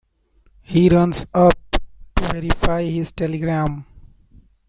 He 0.63 0.89
runs 0.89 1.27
up 1.31 1.53
to 1.73 2.23
verify 2.33 2.81
his 2.81 3.11
telegram. 3.11 3.85